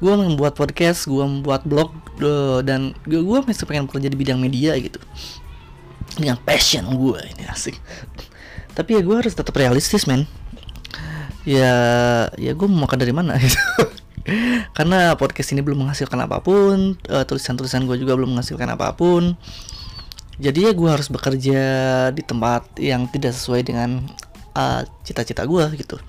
Gue 0.00 0.14
membuat 0.16 0.56
podcast 0.56 1.04
gue 1.04 1.24
membuat 1.24 1.64
blog 1.68 1.92
uh, 2.24 2.64
dan 2.64 2.96
gue 3.04 3.20
masih 3.20 3.64
pengen 3.68 3.88
kerja 3.88 4.08
di 4.08 4.16
bidang 4.16 4.40
media 4.40 4.76
gitu. 4.76 5.00
Dengan 6.16 6.36
passion 6.40 6.86
gue 6.88 7.20
ini 7.36 7.44
asik. 7.48 7.76
Tapi 8.76 8.96
ya 8.96 9.02
gue 9.02 9.16
harus 9.16 9.34
tetap 9.34 9.52
realistis 9.56 10.06
men. 10.06 10.24
Ya 11.48 11.72
ya 12.36 12.52
gue 12.52 12.66
mau 12.68 12.84
makan 12.84 12.98
dari 13.00 13.16
mana 13.16 13.36
gitu 13.40 13.56
karena 14.76 15.14
podcast 15.18 15.50
ini 15.52 15.62
belum 15.64 15.86
menghasilkan 15.86 16.18
apa 16.22 16.38
pun 16.42 16.94
uh, 17.10 17.24
tulisan-tulisan 17.26 17.86
gue 17.86 17.96
juga 17.98 18.14
belum 18.14 18.36
menghasilkan 18.36 18.68
apa 18.74 18.94
pun. 18.94 19.34
Jadi 20.40 20.70
ya 20.70 20.72
gue 20.72 20.88
harus 20.88 21.12
bekerja 21.12 21.62
di 22.16 22.22
tempat 22.24 22.64
yang 22.80 23.04
tidak 23.12 23.36
sesuai 23.36 23.60
dengan 23.60 24.08
uh, 24.56 24.82
cita-cita 25.04 25.44
gue 25.44 25.64
gitu. 25.76 26.00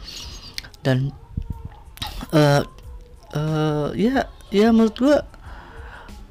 Dan 0.79 1.11
uh, 2.31 2.63
uh, 3.35 3.89
ya 3.91 4.31
ya 4.47 4.71
menurut 4.71 4.95
gue 4.95 5.17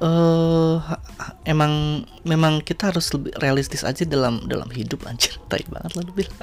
uh, 0.01 0.75
emang 1.45 2.03
memang 2.25 2.65
kita 2.65 2.89
harus 2.89 3.13
lebih 3.13 3.37
realistis 3.37 3.85
aja 3.85 4.01
dalam 4.03 4.41
dalam 4.49 4.67
hidup 4.73 5.05
anjir. 5.05 5.37
Tai 5.49 5.61
banget 5.69 5.91
lah 5.93 6.03
lebih 6.05 6.27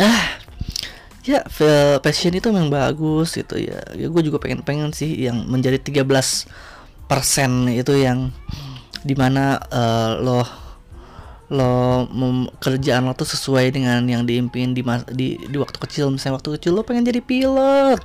ah 0.00 0.49
ya 1.24 1.44
passion 2.00 2.32
itu 2.32 2.48
memang 2.48 2.72
bagus 2.72 3.36
gitu 3.36 3.60
ya. 3.60 3.80
Ya 3.92 4.06
gue 4.08 4.22
juga 4.24 4.40
pengen 4.40 4.64
pengen 4.64 4.90
sih 4.96 5.28
yang 5.28 5.44
menjadi 5.48 5.76
13 5.76 6.04
persen 7.10 7.68
itu 7.68 7.92
yang 7.98 8.32
di 9.04 9.16
mana 9.16 9.60
uh, 9.68 10.20
lo 10.20 10.40
lo 11.50 12.06
kerjaan 12.62 13.10
lo 13.10 13.12
tuh 13.18 13.26
sesuai 13.26 13.74
dengan 13.74 14.06
yang 14.06 14.22
diimpin 14.22 14.70
di, 14.70 14.86
di 15.12 15.36
di 15.36 15.56
waktu 15.58 15.76
kecil. 15.76 16.08
Misalnya 16.14 16.40
waktu 16.40 16.56
kecil 16.56 16.72
lo 16.78 16.86
pengen 16.86 17.04
jadi 17.04 17.20
pilot. 17.20 18.00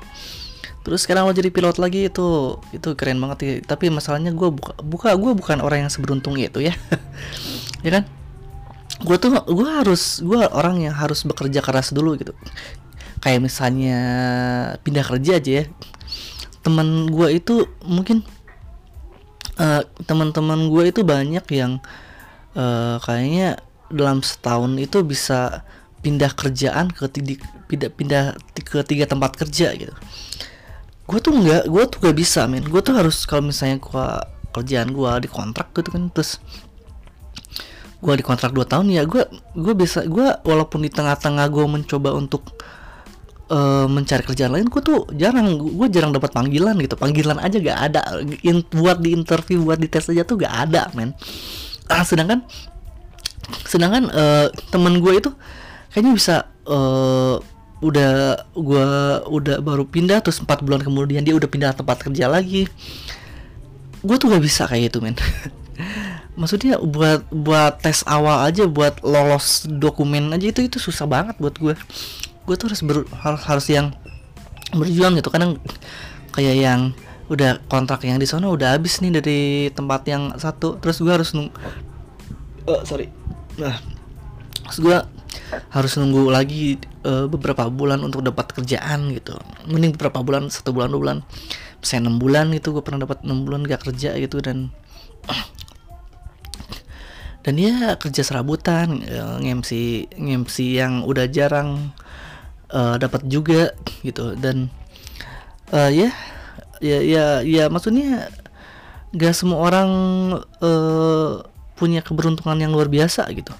Terus 0.85 1.05
sekarang 1.05 1.29
lo 1.29 1.33
jadi 1.33 1.49
pilot 1.49 1.77
lagi 1.77 2.09
itu 2.09 2.57
itu 2.73 2.89
keren 2.97 3.17
banget 3.17 3.37
ya 3.41 3.53
tapi 3.65 3.89
masalahnya 3.89 4.33
gue 4.33 4.49
buka 4.53 4.73
buka 4.81 5.09
gue 5.17 5.31
bukan 5.33 5.57
orang 5.63 5.87
yang 5.87 5.91
seberuntung 5.93 6.35
itu 6.35 6.59
ya. 6.59 6.75
Ya 7.85 8.01
kan? 8.01 8.03
Gue 9.05 9.21
tuh 9.21 9.29
gue 9.29 9.69
harus 9.69 10.25
gue 10.25 10.41
orang 10.49 10.81
yang 10.81 10.95
harus 10.97 11.21
bekerja 11.21 11.61
keras 11.61 11.93
dulu 11.93 12.17
gitu 12.17 12.33
kayak 13.25 13.41
misalnya 13.41 13.99
pindah 14.85 15.01
kerja 15.01 15.41
aja 15.41 15.51
ya. 15.61 15.65
Teman 16.61 17.09
gue 17.09 17.41
itu 17.41 17.65
mungkin 17.81 18.21
uh, 19.57 19.81
teman-teman 20.05 20.69
gue 20.69 20.93
itu 20.93 21.01
banyak 21.01 21.41
yang 21.49 21.81
uh, 22.53 23.01
kayaknya 23.01 23.57
dalam 23.89 24.21
setahun 24.21 24.77
itu 24.77 25.01
bisa 25.01 25.65
pindah 26.05 26.37
kerjaan 26.37 26.93
ke 26.93 27.09
tiga 27.09 27.41
pindah 27.65 27.89
pindah 27.89 28.23
ke 28.61 28.85
tiga 28.85 29.09
tempat 29.09 29.33
kerja 29.33 29.73
gitu. 29.73 29.93
Gue 31.09 31.17
tuh 31.17 31.33
nggak 31.33 31.65
gue 31.65 31.83
tuh 31.89 31.97
gak 32.05 32.17
bisa 32.17 32.45
men. 32.45 32.61
Gue 32.69 32.85
tuh 32.85 32.93
harus 32.93 33.25
kalau 33.25 33.49
misalnya 33.49 33.81
gue 33.81 34.07
kerjaan 34.53 34.93
gue 34.93 35.11
di 35.25 35.29
kontrak 35.33 35.73
gitu 35.73 35.89
kan 35.97 36.13
terus 36.13 36.37
gue 37.99 38.13
di 38.15 38.23
kontrak 38.23 38.53
2 38.53 38.69
tahun 38.69 38.87
ya 38.93 39.03
gue 39.03 39.27
gue 39.57 39.73
bisa 39.73 40.05
gue 40.05 40.29
walaupun 40.45 40.85
di 40.85 40.93
tengah-tengah 40.93 41.49
gue 41.49 41.65
mencoba 41.65 42.13
untuk 42.13 42.53
uh, 43.49 43.85
mencari 43.89 44.23
kerjaan 44.25 44.53
lain 44.53 44.67
gue 44.69 44.81
tuh 44.81 45.05
jarang 45.13 45.57
gue 45.59 45.87
jarang 45.91 46.13
dapat 46.13 46.31
panggilan 46.33 46.75
gitu. 46.81 46.95
Panggilan 46.97 47.37
aja 47.41 47.57
gak 47.61 47.79
ada. 47.91 48.01
In, 48.45 48.65
buat 48.69 49.01
di 49.01 49.13
interview 49.13 49.65
buat 49.65 49.79
di 49.81 49.89
tes 49.89 50.09
aja 50.09 50.25
tuh 50.25 50.41
gak 50.41 50.69
ada 50.69 50.89
men. 50.93 51.13
Ah 51.89 52.01
sedangkan 52.01 52.45
sedangkan 53.65 54.09
uh, 54.09 54.47
temen 54.73 54.97
gue 54.97 55.21
itu 55.21 55.29
kayaknya 55.93 56.13
bisa 56.17 56.35
uh, 56.65 57.37
udah 57.83 58.41
gua 58.57 59.21
udah 59.29 59.61
baru 59.61 59.85
pindah 59.85 60.23
terus 60.23 60.41
empat 60.41 60.65
bulan 60.65 60.81
kemudian 60.81 61.21
dia 61.21 61.37
udah 61.37 61.49
pindah 61.49 61.71
tempat 61.75 62.01
kerja 62.01 62.25
lagi. 62.25 62.65
Gue 64.05 64.15
tuh 64.21 64.29
gak 64.33 64.43
bisa 64.43 64.69
kayak 64.69 64.89
gitu 64.93 65.01
men 65.01 65.17
maksudnya 66.35 66.79
buat 66.79 67.23
buat 67.31 67.79
tes 67.79 68.03
awal 68.07 68.43
aja 68.43 68.67
buat 68.67 68.99
lolos 69.01 69.67
dokumen 69.67 70.35
aja 70.35 70.51
itu 70.51 70.67
itu 70.67 70.77
susah 70.77 71.07
banget 71.07 71.35
buat 71.39 71.55
gue. 71.55 71.73
Gue 72.45 72.55
tuh 72.59 72.69
harus 72.69 72.83
ber, 72.85 73.07
harus 73.23 73.65
yang 73.71 73.95
berjuang 74.75 75.17
gitu. 75.17 75.31
Kadang 75.31 75.57
kayak 76.35 76.55
yang 76.55 76.81
udah 77.25 77.57
kontrak 77.65 78.05
yang 78.05 78.21
di 78.21 78.29
sana 78.29 78.51
udah 78.53 78.77
habis 78.77 79.01
nih 79.01 79.17
dari 79.17 79.39
tempat 79.71 80.05
yang 80.05 80.35
satu. 80.35 80.77
Terus 80.83 81.01
gue 81.01 81.13
harus 81.13 81.31
nung 81.33 81.49
uh, 82.67 82.81
sorry. 82.83 83.09
Nah 83.57 83.79
terus 84.67 84.79
gue 84.83 84.97
harus 85.71 85.93
nunggu 85.95 86.33
lagi 86.33 86.81
uh, 87.05 87.31
beberapa 87.31 87.69
bulan 87.71 88.03
untuk 88.03 88.21
dapat 88.21 88.51
kerjaan 88.51 89.13
gitu. 89.15 89.39
Mending 89.71 89.95
beberapa 89.95 90.19
bulan 90.19 90.51
satu 90.51 90.75
bulan 90.75 90.91
dua 90.91 91.01
bulan. 91.01 91.17
Saya 91.85 92.01
enam 92.01 92.17
bulan 92.17 92.49
itu 92.51 92.73
gue 92.73 92.81
pernah 92.81 93.05
dapat 93.05 93.21
enam 93.23 93.45
bulan 93.45 93.61
gak 93.61 93.85
kerja 93.85 94.17
gitu 94.17 94.41
dan 94.41 94.73
dan 97.45 97.61
ya 97.61 97.93
kerja 98.01 98.25
serabutan 98.25 99.05
uh, 99.05 99.37
ngemsi 99.37 100.09
ngemsi 100.17 100.81
yang 100.81 101.05
udah 101.05 101.29
jarang 101.29 101.93
uh, 102.73 102.97
dapat 102.97 103.21
juga 103.29 103.77
gitu. 104.01 104.33
Dan 104.33 104.73
uh, 105.69 105.93
ya 105.93 106.09
ya 106.81 107.05
ya 107.05 107.25
ya 107.45 107.69
maksudnya 107.69 108.33
gak 109.13 109.37
semua 109.37 109.61
orang 109.61 109.89
uh, 110.57 111.45
punya 111.77 112.01
keberuntungan 112.01 112.57
yang 112.57 112.73
luar 112.73 112.89
biasa 112.89 113.29
gitu. 113.37 113.53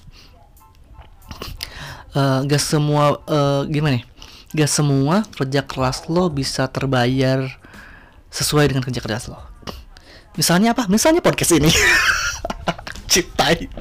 Uh, 2.10 2.42
gak 2.42 2.58
semua 2.58 3.22
uh, 3.30 3.62
gimana 3.70 4.02
nih 4.02 4.06
gak 4.50 4.70
semua 4.72 5.22
kerja 5.30 5.62
keras 5.62 6.10
lo 6.10 6.26
bisa 6.26 6.66
terbayar 6.66 7.46
sesuai 8.34 8.74
dengan 8.74 8.82
kerja 8.82 8.98
keras 8.98 9.30
lo. 9.30 9.38
Misalnya 10.34 10.74
apa? 10.74 10.90
Misalnya 10.90 11.22
podcast 11.22 11.54
ini 11.54 11.70
citai 13.16 13.72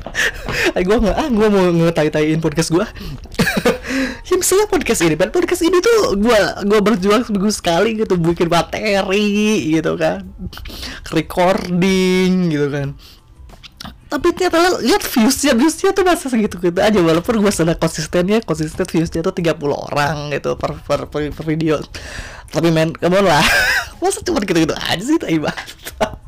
gue 0.80 0.98
nggak 1.04 1.15
ah 1.15 1.27
gue 1.27 1.48
mau 1.51 1.63
ngetai-taiin 1.84 2.39
podcast 2.39 2.72
gue 2.72 2.86
ya 4.27 4.36
misalnya 4.36 4.68
podcast 4.68 5.01
ini 5.06 5.15
kan 5.15 5.30
podcast 5.30 5.62
ini 5.62 5.77
tuh 5.80 6.18
gue 6.18 6.39
gue 6.65 6.80
berjuang 6.82 7.22
seminggu 7.27 7.51
sekali 7.54 7.96
gitu 8.00 8.18
bikin 8.18 8.50
materi 8.50 9.75
gitu 9.77 9.96
kan. 9.96 10.25
Recording 11.13 12.51
gitu 12.51 12.68
kan. 12.72 12.88
Tapi 14.06 14.27
ternyata 14.38 14.80
lihat 14.82 15.01
viewsnya 15.01 15.54
viewsnya 15.58 15.92
tuh 15.92 16.06
masih 16.06 16.30
segitu 16.30 16.56
gitu 16.62 16.80
aja 16.80 17.00
walaupun 17.01 17.42
gue 17.42 17.51
sudah 17.51 17.75
konsistennya 17.75 18.39
konsisten 18.42 18.86
viewsnya 18.86 19.22
tuh 19.25 19.34
30 19.34 19.60
orang 19.65 20.32
gitu 20.32 20.56
per, 20.56 20.77
per, 20.80 21.10
per, 21.10 21.30
per 21.34 21.44
video. 21.46 21.82
Tapi 22.50 22.70
men 22.72 22.94
kamu 22.96 23.25
lah. 23.25 23.46
Masa 24.01 24.22
cuma 24.22 24.44
gitu 24.44 24.60
gitu 24.68 24.75
aja 24.75 25.01
sih 25.01 25.18
tai 25.18 25.39
banget 25.39 25.68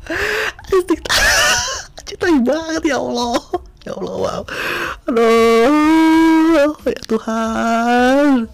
tai 2.16 2.40
banget 2.40 2.82
ya 2.88 2.96
Allah. 2.96 3.36
Ya 3.84 3.92
Allah 3.96 4.14
wow. 4.16 4.42
Aduh 5.08 6.72
ya 6.88 7.02
Tuhan. 7.04 8.48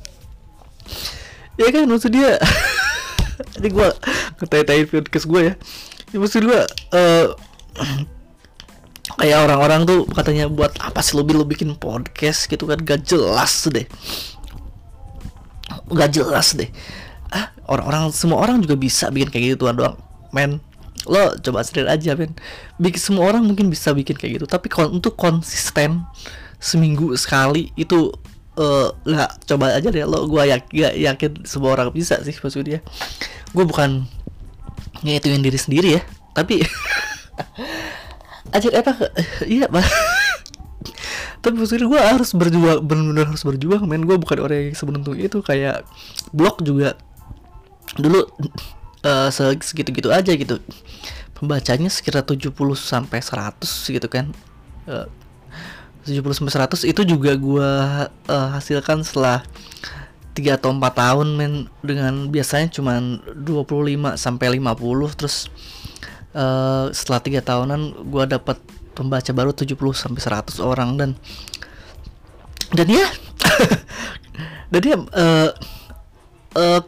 Ya 1.55 1.67
kan 1.71 1.87
maksud 1.87 2.11
dia. 2.11 2.39
Ini 3.59 3.69
gue 3.71 3.89
ngetai-tai 4.43 4.87
podcast 4.91 5.27
gue 5.31 5.41
ya. 5.51 5.55
Ya 6.11 6.17
maksud 6.19 6.43
gue 6.47 6.61
uh, 6.95 7.27
kayak 9.19 9.39
orang-orang 9.47 9.87
tuh 9.87 10.07
katanya 10.11 10.51
buat 10.51 10.75
apa 10.83 11.03
sih 11.03 11.19
lebih 11.19 11.39
lu 11.39 11.47
bikin 11.47 11.75
podcast 11.79 12.51
gitu 12.51 12.67
kan? 12.67 12.79
Gak 12.83 13.07
jelas 13.07 13.67
deh. 13.71 13.87
Gak 15.91 16.11
jelas 16.15 16.55
deh. 16.55 16.71
Ah 17.31 17.51
orang-orang 17.71 18.15
semua 18.15 18.39
orang 18.43 18.63
juga 18.63 18.79
bisa 18.79 19.11
bikin 19.11 19.31
kayak 19.31 19.45
gitu 19.59 19.71
doang. 19.71 19.99
Men 20.35 20.63
lo 21.05 21.37
coba 21.41 21.61
sendiri 21.61 21.89
aja 21.91 22.17
men 22.17 22.33
bikin 22.81 23.01
semua 23.01 23.29
orang 23.33 23.45
mungkin 23.45 23.69
bisa 23.69 23.93
bikin 23.93 24.17
kayak 24.17 24.41
gitu. 24.41 24.47
Tapi 24.49 24.73
kon 24.73 24.91
untuk 24.93 25.17
konsisten 25.17 26.05
seminggu 26.59 27.13
sekali 27.21 27.73
itu 27.77 28.13
eh 28.55 28.89
nggak 28.93 29.49
coba 29.49 29.77
aja 29.77 29.89
deh. 29.91 30.05
Lo 30.07 30.25
gue 30.27 30.43
yakin, 30.49 30.95
yakin 30.97 31.33
semua 31.45 31.77
orang 31.77 31.93
bisa 31.93 32.21
sih 32.25 32.35
maksudnya. 32.35 32.81
Gue 33.53 33.65
bukan 33.69 34.09
ngituin 35.05 35.45
diri 35.45 35.61
sendiri 35.61 36.01
ya 36.01 36.03
tapi 36.35 36.65
aja 38.55 38.69
apa? 38.75 38.93
Iya 39.47 39.71
pak. 39.71 39.87
Tapi 41.45 41.55
maksudnya 41.61 41.87
gue 41.87 42.01
harus 42.01 42.31
berjuang 42.33 42.81
benar-benar 42.83 43.31
harus 43.31 43.45
berjuang 43.47 43.85
men. 43.85 44.05
Gue 44.05 44.17
bukan 44.19 44.43
orang 44.43 44.73
yang 44.73 44.77
seberuntung 44.77 45.17
itu 45.17 45.41
kayak 45.41 45.87
blog 46.35 46.61
juga. 46.65 46.99
Dulu 47.95 48.27
uh, 49.05 49.29
segitu-gitu 49.31 50.09
aja 50.11 50.33
gitu. 50.33 50.59
Pembacanya 51.37 51.93
sekitar 51.93 52.25
70 52.25 52.51
sampai 52.75 53.21
100 53.21 53.61
gitu 53.93 54.09
kan. 54.09 54.33
Uh, 54.89 55.07
70 56.05 56.37
sampai 56.37 56.53
100 56.69 56.85
itu 56.85 57.03
juga 57.09 57.33
gua 57.37 57.71
uh, 58.29 58.49
hasilkan 58.53 59.01
setelah 59.01 59.41
3 60.37 60.61
atau 60.61 60.75
4 60.75 60.83
tahun 60.93 61.29
men 61.39 61.53
dengan 61.81 62.29
biasanya 62.29 62.69
cuman 62.77 63.25
25 63.41 64.21
sampai 64.21 64.61
50 64.61 65.17
terus 65.17 65.49
uh, 66.37 66.93
setelah 66.93 67.21
3 67.25 67.41
tahunan 67.41 67.81
gua 68.13 68.29
dapat 68.29 68.61
pembaca 68.93 69.33
baru 69.33 69.57
70 69.57 69.81
sampai 69.97 70.21
100 70.21 70.61
orang 70.61 71.01
dan 71.01 71.11
dan 72.77 72.87
ya 72.91 73.07
dan 74.73 74.81
dia 74.85 74.97
uh, 75.01 75.51
uh, 76.53 76.81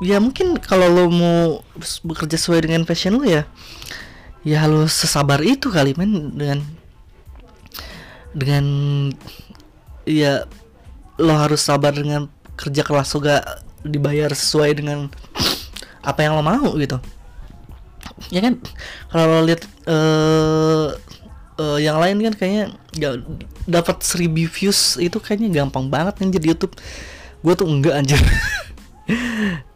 ya 0.00 0.16
mungkin 0.16 0.56
kalau 0.56 0.88
lo 0.88 1.04
mau 1.12 1.40
bekerja 2.04 2.40
sesuai 2.40 2.64
dengan 2.64 2.88
passion 2.88 3.20
lo 3.20 3.24
ya 3.28 3.44
ya 4.40 4.64
lo 4.64 4.88
sesabar 4.88 5.44
itu 5.44 5.68
kali 5.68 5.92
men 5.92 6.32
dengan 6.32 6.64
dengan 8.32 8.64
ya 10.08 10.48
lo 11.20 11.34
harus 11.36 11.60
sabar 11.60 11.92
dengan 11.92 12.32
kerja 12.56 12.80
keras 12.80 13.12
juga 13.12 13.44
dibayar 13.84 14.32
sesuai 14.32 14.70
dengan 14.80 15.12
apa 16.00 16.20
yang 16.24 16.36
lo 16.36 16.44
mau 16.44 16.72
gitu. 16.80 16.96
Ya 18.32 18.40
kan 18.40 18.60
kalau 19.12 19.40
lo 19.40 19.40
lihat 19.44 19.64
uh, 19.84 20.96
uh, 21.60 21.78
yang 21.80 22.00
lain 22.00 22.24
kan 22.32 22.34
kayaknya 22.36 22.64
gak 22.96 23.14
dapat 23.68 23.96
1000 24.00 24.32
views 24.48 24.96
itu 24.96 25.16
kayaknya 25.20 25.64
gampang 25.64 25.92
banget 25.92 26.16
kan 26.16 26.28
jadi 26.32 26.56
YouTube. 26.56 26.72
Gue 27.40 27.52
tuh 27.56 27.68
enggak 27.68 27.96
anjir 27.96 28.20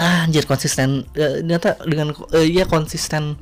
ah, 0.00 0.24
anjir 0.24 0.44
konsisten. 0.48 1.04
Uh, 1.12 1.44
ternyata 1.44 1.76
dengan 1.84 2.14
uh, 2.14 2.46
ya 2.46 2.64
konsisten. 2.64 3.36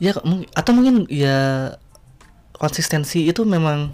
Ya 0.00 0.16
atau 0.56 0.72
mungkin 0.72 1.04
ya 1.12 1.76
konsistensi 2.56 3.28
itu 3.28 3.44
memang 3.44 3.92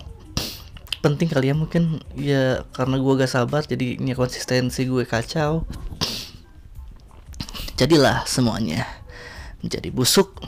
penting 1.03 1.29
kali 1.31 1.51
ya 1.51 1.55
mungkin. 1.55 2.01
Ya 2.17 2.65
karena 2.73 2.99
gue 2.99 3.13
gak 3.19 3.33
sabar 3.33 3.63
jadi 3.67 3.99
ini 3.99 4.15
konsistensi 4.15 4.87
gue 4.87 5.05
kacau. 5.05 5.67
Jadilah 7.77 8.25
semuanya 8.25 8.87
menjadi 9.61 9.91
busuk. 9.91 10.41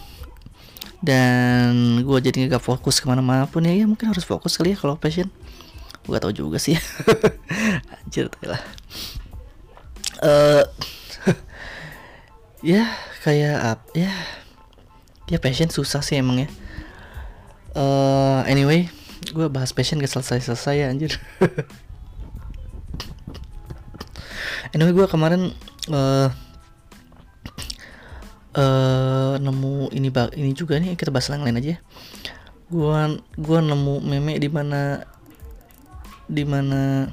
Dan 0.99 2.03
gue 2.03 2.19
jadi 2.19 2.51
gak 2.51 2.65
fokus 2.65 2.99
ke 2.99 3.07
mana-mana 3.07 3.47
pun 3.47 3.63
ya, 3.63 3.71
ya 3.71 3.87
mungkin 3.87 4.11
harus 4.11 4.27
fokus 4.27 4.59
kali 4.59 4.75
ya 4.75 4.79
kalau 4.79 4.99
passion. 4.99 5.31
Gue 6.07 6.19
tau 6.19 6.35
juga 6.35 6.59
sih. 6.59 6.75
Anjir 8.03 8.33
lah 8.43 8.63
uh, 10.23 10.65
ya 12.75 12.89
kayak 13.23 13.59
apa 13.77 13.87
ya 13.95 14.13
ya 15.29 15.39
passion 15.39 15.69
susah 15.69 16.01
sih 16.01 16.19
emang 16.19 16.47
ya. 16.47 16.49
Uh, 17.77 18.43
anyway 18.49 18.89
gue 19.29 19.47
bahas 19.53 19.77
passion 19.77 20.01
gak 20.01 20.11
selesai 20.11 20.41
selesai 20.45 20.75
ya 20.83 20.87
anjir. 20.89 21.13
Anyway 24.69 24.93
gue 24.93 25.07
kemarin 25.09 25.57
uh, 25.89 26.29
uh, 28.53 29.35
nemu 29.41 29.89
ini 29.97 30.13
bak 30.13 30.37
ini 30.37 30.53
juga 30.53 30.77
nih 30.77 30.93
kita 30.93 31.09
bahas 31.09 31.33
yang 31.33 31.41
lain 31.41 31.57
aja. 31.57 31.81
Gue 32.69 32.93
gue 33.41 33.59
nemu 33.65 33.95
meme 34.05 34.37
di 34.37 34.49
mana 34.53 35.09
di 36.29 36.45
mana 36.45 37.09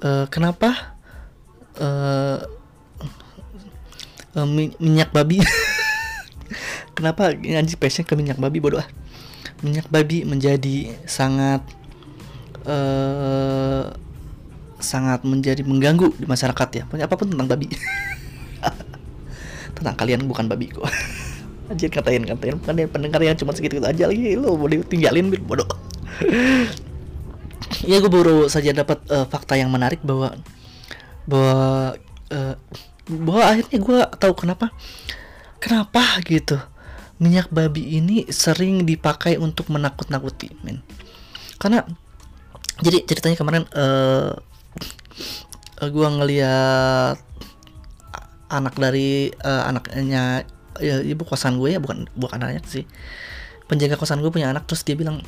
uh, 0.00 0.24
kenapa 0.32 0.96
uh, 1.78 2.38
uh, 4.34 4.46
minyak 4.78 5.10
babi. 5.14 5.40
Kenapa 6.96 7.30
anjing 7.30 7.78
passion 7.78 8.02
ke 8.02 8.18
minyak 8.18 8.38
babi? 8.38 8.58
Bodoh 8.58 8.82
ah. 8.82 8.88
Minyak 9.62 9.90
babi 9.90 10.22
menjadi 10.22 10.94
sangat 11.06 11.62
uh, 12.66 13.90
sangat 14.78 15.26
menjadi 15.26 15.62
mengganggu 15.66 16.14
di 16.14 16.26
masyarakat 16.26 16.68
ya. 16.74 16.82
Pokoknya 16.86 17.06
apa 17.06 17.16
pun 17.18 17.28
tentang 17.30 17.50
babi. 17.50 17.70
Tentang 19.78 19.94
kalian 19.94 20.26
bukan 20.26 20.50
babi 20.50 20.74
kok. 20.74 20.86
Anjir 21.70 21.90
katain 21.90 22.26
katain. 22.26 22.58
Bukan 22.58 22.74
ya 22.74 22.86
pendengar 22.90 23.20
yang 23.22 23.38
cuma 23.38 23.54
segitu 23.54 23.78
aja 23.82 24.10
lagi. 24.10 24.34
Lo 24.34 24.58
mau 24.58 24.66
ditinggalin 24.66 25.30
bodoh. 25.46 25.66
Ya 27.86 28.02
gue 28.02 28.10
baru 28.10 28.50
saja 28.50 28.74
dapat 28.74 28.98
uh, 29.06 29.22
fakta 29.30 29.54
yang 29.54 29.70
menarik 29.70 30.02
bahwa 30.02 30.34
bahwa 31.28 31.92
uh, 32.32 32.56
bahwa 33.08 33.42
akhirnya 33.44 33.78
gue 33.78 34.00
tahu 34.16 34.32
kenapa. 34.34 34.72
Kenapa 35.60 36.02
gitu? 36.24 36.56
Minyak 37.20 37.52
babi 37.52 37.98
ini 38.00 38.24
sering 38.32 38.88
dipakai 38.88 39.36
untuk 39.36 39.68
menakut-nakuti 39.68 40.54
men. 40.64 40.80
Karena 41.60 41.84
jadi 42.80 43.02
ceritanya 43.04 43.36
kemarin 43.36 43.64
uh, 43.74 44.32
eh, 45.82 45.84
uh, 45.84 45.88
gue 45.90 46.08
ngeliat 46.08 47.18
anak 48.48 48.74
dari 48.80 49.28
uh, 49.44 49.68
anaknya 49.68 50.48
ya, 50.80 51.02
ibu 51.04 51.26
kosan 51.26 51.60
gue 51.60 51.76
ya 51.76 51.82
bukan 51.82 52.08
bukan 52.16 52.38
anaknya 52.40 52.62
sih. 52.64 52.84
Penjaga 53.68 54.00
kosan 54.00 54.24
gue 54.24 54.32
punya 54.32 54.48
anak 54.48 54.64
terus 54.64 54.80
dia 54.80 54.96
bilang 54.96 55.20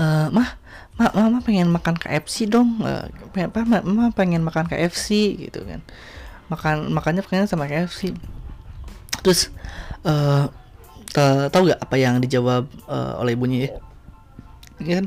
e, 0.00 0.04
mah 0.32 0.56
Ma, 0.98 1.14
mama 1.14 1.38
pengen 1.40 1.70
makan 1.70 1.94
KFC 1.94 2.50
dong. 2.50 2.82
Uh, 2.82 3.06
apa 3.38 3.62
mama 3.62 4.10
pengen 4.10 4.42
makan 4.42 4.66
KFC 4.66 5.38
gitu 5.38 5.62
kan. 5.62 5.80
Makan 6.50 6.90
makannya 6.90 7.22
pengen 7.22 7.46
sama 7.46 7.70
KFC 7.70 8.12
terus 9.18 9.50
uh, 10.06 10.46
tahu 11.50 11.74
gak 11.74 11.82
apa 11.82 11.96
yang 11.98 12.22
dijawab 12.22 12.70
uh, 12.86 13.18
oleh 13.18 13.34
ibunya 13.34 13.58
ya? 13.66 13.70
Ya 14.78 14.92
kan? 15.02 15.06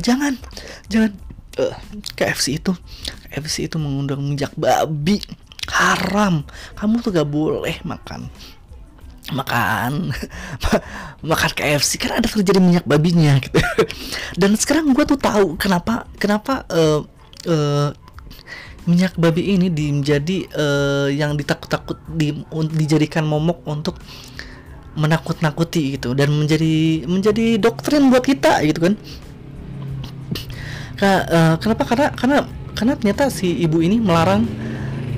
Jangan 0.00 0.32
jangan 0.92 1.10
uh, 1.60 1.74
KFC 2.16 2.60
itu 2.60 2.76
KFC 3.32 3.68
itu 3.68 3.76
mengundang 3.80 4.20
minyak 4.20 4.52
babi. 4.56 5.20
Haram. 5.70 6.42
Kamu 6.74 6.98
tuh 6.98 7.14
gak 7.14 7.30
boleh 7.30 7.78
makan 7.86 8.26
makan. 9.32 10.12
Makan 11.30 11.50
KFC 11.52 12.00
kan 12.00 12.16
ada 12.16 12.28
terjadi 12.28 12.58
minyak 12.58 12.86
babinya 12.88 13.36
gitu. 13.38 13.60
Dan 14.40 14.56
sekarang 14.56 14.96
gue 14.96 15.04
tuh 15.04 15.20
tahu 15.20 15.60
kenapa 15.60 16.08
kenapa 16.16 16.64
uh, 16.72 17.04
uh, 17.44 17.88
minyak 18.88 19.14
babi 19.20 19.54
ini 19.54 19.68
di, 19.68 19.92
menjadi 19.92 20.48
uh, 20.56 21.08
yang 21.12 21.36
ditakut-takut 21.36 22.00
di, 22.08 22.32
dijadikan 22.72 23.28
momok 23.28 23.60
untuk 23.68 24.00
menakut-nakuti 24.96 26.00
gitu. 26.00 26.16
Dan 26.16 26.32
menjadi 26.32 27.04
menjadi 27.04 27.60
doktrin 27.60 28.08
buat 28.08 28.24
kita 28.24 28.64
gitu 28.64 28.90
kan. 28.90 28.94
Ka, 30.96 31.10
uh, 31.28 31.54
kenapa? 31.60 31.82
Karena 31.84 32.06
karena 32.16 32.38
karena 32.72 32.92
ternyata 32.96 33.28
si 33.28 33.60
ibu 33.60 33.84
ini 33.84 34.00
melarang 34.00 34.48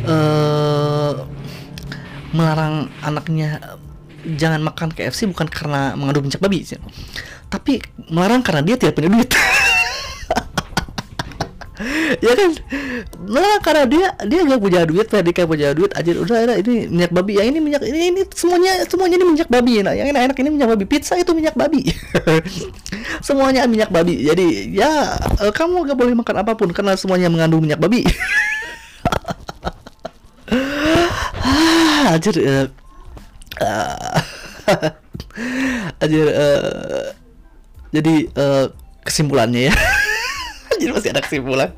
uh, 0.07 1.15
melarang 2.33 2.89
anaknya 3.05 3.79
jangan 4.25 4.61
makan 4.63 4.95
KFC 4.95 5.27
bukan 5.31 5.51
karena 5.51 5.95
mengandung 5.99 6.27
minyak 6.27 6.43
babi 6.43 6.63
sih. 6.63 6.79
tapi 7.53 7.85
melarang 8.09 8.41
karena 8.41 8.65
dia 8.65 8.81
tidak 8.81 8.97
punya 8.97 9.11
duit. 9.13 9.31
Ya 12.21 12.33
kan? 12.39 12.51
Melarang 13.27 13.63
karena 13.65 13.85
dia 13.89 14.07
dia 14.29 14.41
gak 14.45 14.61
punya 14.63 14.87
duit 14.87 15.09
dia 15.09 15.45
punya 15.49 15.75
duit 15.75 15.91
aja 15.97 16.11
udah 16.15 16.37
ada 16.45 16.55
ini 16.61 16.87
minyak 16.87 17.11
babi 17.11 17.41
yang 17.41 17.49
ini 17.51 17.59
minyak 17.59 17.83
ini 17.83 18.13
ini 18.13 18.23
semuanya 18.31 18.85
semuanya 18.87 19.17
ini 19.19 19.27
minyak 19.27 19.51
babi 19.51 19.83
nah 19.83 19.97
yang 19.97 20.13
enak 20.13 20.37
ini 20.39 20.51
minyak 20.53 20.69
babi 20.77 20.85
pizza 20.87 21.19
itu 21.19 21.33
minyak 21.35 21.57
babi. 21.57 21.89
Semuanya 23.27 23.67
minyak 23.67 23.91
babi 23.91 24.23
jadi 24.23 24.47
ya 24.71 25.17
eh, 25.43 25.53
kamu 25.53 25.89
gak 25.91 25.99
boleh 25.99 26.15
makan 26.15 26.37
apa 26.45 26.53
pun 26.55 26.71
karena 26.71 26.95
semuanya 26.95 27.27
mengandung 27.33 27.65
minyak 27.65 27.81
babi. 27.81 28.07
Ah, 32.03 32.19
anjir 32.19 32.35
uh, 32.35 32.67
uh, 32.67 32.67
Anjir, 36.03 36.27
uh, 36.29 37.13
jadi 37.93 38.15
uh, 38.37 38.67
kesimpulannya 39.05 39.71
ya. 39.71 39.75
jadi 40.81 40.91
masih 40.93 41.11
ada 41.13 41.23
kesimpulan. 41.25 41.71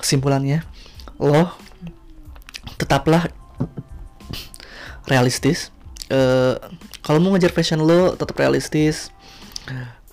Kesimpulannya, 0.00 0.64
lo 1.20 1.52
tetaplah 2.80 3.28
realistis. 5.08 5.70
Uh, 6.10 6.56
kalau 7.04 7.22
mau 7.22 7.36
ngejar 7.36 7.52
passion 7.52 7.80
lo, 7.80 8.16
tetap 8.16 8.36
realistis. 8.40 9.12